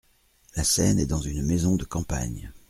[0.55, 2.51] La scène est dans une maison de campagne.